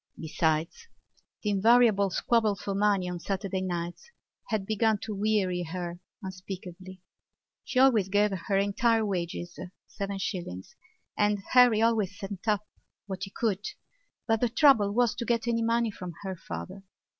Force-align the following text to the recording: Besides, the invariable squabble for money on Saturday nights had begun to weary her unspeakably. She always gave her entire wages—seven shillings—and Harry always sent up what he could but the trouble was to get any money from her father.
Besides, 0.19 0.87
the 1.43 1.51
invariable 1.51 2.09
squabble 2.09 2.55
for 2.55 2.73
money 2.73 3.07
on 3.07 3.19
Saturday 3.19 3.61
nights 3.61 4.09
had 4.47 4.65
begun 4.65 4.97
to 5.03 5.13
weary 5.13 5.61
her 5.61 5.99
unspeakably. 6.23 7.03
She 7.63 7.77
always 7.77 8.09
gave 8.09 8.31
her 8.31 8.57
entire 8.57 9.05
wages—seven 9.05 10.17
shillings—and 10.17 11.43
Harry 11.51 11.83
always 11.83 12.17
sent 12.17 12.47
up 12.47 12.67
what 13.05 13.25
he 13.25 13.29
could 13.29 13.63
but 14.25 14.41
the 14.41 14.49
trouble 14.49 14.91
was 14.91 15.13
to 15.13 15.23
get 15.23 15.47
any 15.47 15.61
money 15.61 15.91
from 15.91 16.13
her 16.23 16.35
father. 16.35 16.81